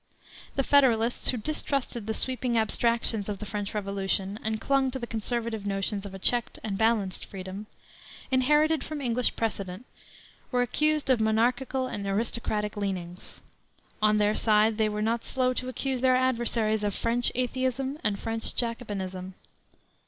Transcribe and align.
The 0.55 0.63
Federalists, 0.63 1.27
who 1.27 1.37
distrusted 1.37 2.07
the 2.07 2.15
sweeping 2.15 2.57
abstractions 2.57 3.29
of 3.29 3.37
the 3.37 3.45
French 3.45 3.75
Revolution, 3.75 4.39
and 4.43 4.59
clung 4.59 4.89
to 4.89 4.97
the 4.97 5.05
conservative 5.05 5.67
notions 5.67 6.07
of 6.07 6.15
a 6.15 6.17
checked 6.17 6.57
and 6.63 6.75
balanced 6.75 7.25
freedom, 7.27 7.67
inherited 8.31 8.83
from 8.83 8.99
English 8.99 9.35
precedent, 9.35 9.85
were 10.51 10.63
accused 10.63 11.11
of 11.11 11.21
monarchical 11.21 11.85
and 11.85 12.07
aristocratic 12.07 12.75
leanings. 12.75 13.43
On 14.01 14.17
their 14.17 14.35
side 14.35 14.79
they 14.79 14.89
were 14.89 15.03
not 15.03 15.23
slow 15.23 15.53
to 15.53 15.69
accuse 15.69 16.01
their 16.01 16.15
adversaries 16.15 16.83
of 16.83 16.95
French 16.95 17.31
atheism 17.35 17.99
and 18.03 18.17
French 18.19 18.55
Jacobinism. 18.55 19.35